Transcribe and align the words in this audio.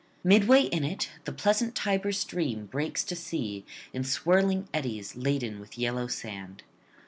Midway 0.23 0.63
in 0.63 0.83
it 0.83 1.11
the 1.25 1.31
pleasant 1.31 1.75
Tiber 1.75 2.11
stream 2.11 2.65
breaks 2.65 3.03
to 3.03 3.15
sea 3.15 3.63
in 3.93 4.03
swirling 4.03 4.67
eddies, 4.73 5.15
laden 5.15 5.59
with 5.59 5.77
yellow 5.77 6.07
sand. 6.07 6.63